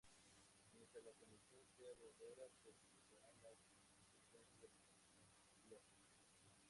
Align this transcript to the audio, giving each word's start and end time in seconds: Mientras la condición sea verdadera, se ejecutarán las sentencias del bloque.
Mientras 0.71 1.05
la 1.05 1.13
condición 1.13 1.61
sea 1.77 1.93
verdadera, 1.93 2.49
se 2.63 2.69
ejecutarán 2.71 3.35
las 3.43 3.55
sentencias 3.69 4.49
del 4.49 5.69
bloque. 5.69 5.93